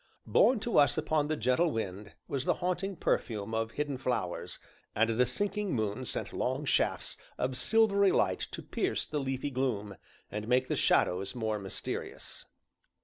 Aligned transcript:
Borne 0.25 0.59
to 0.61 0.79
us 0.79 0.97
upon 0.97 1.27
the 1.27 1.35
gentle 1.37 1.69
wind 1.69 2.13
was 2.27 2.45
the 2.45 2.55
haunting 2.55 2.95
perfume 2.95 3.53
of 3.53 3.73
hidden 3.73 3.99
flowers, 3.99 4.57
and 4.95 5.11
the 5.11 5.27
sinking 5.27 5.75
moon 5.75 6.05
sent 6.05 6.33
long 6.33 6.65
shafts 6.65 7.17
of 7.37 7.55
silvery 7.55 8.11
light 8.11 8.39
to 8.49 8.63
pierce 8.63 9.05
the 9.05 9.19
leafy 9.19 9.51
gloom, 9.51 9.97
and 10.31 10.47
make 10.47 10.69
the 10.69 10.75
shadows 10.75 11.35
more 11.35 11.59
mysterious. 11.59 12.47